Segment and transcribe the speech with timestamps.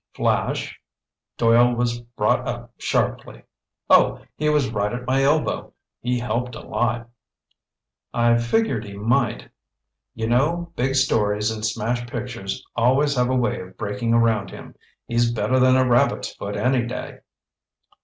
[0.15, 0.81] "Flash?"
[1.37, 3.43] Doyle was brought up sharply.
[3.87, 5.73] "Oh, he was right at my elbow.
[5.99, 7.07] He helped a lot."
[8.11, 9.49] "I figured he might.
[10.15, 14.73] You know, big stories and smash pictures always have a way of breaking around him.
[15.05, 17.19] He's better than a rabbit's foot any day!"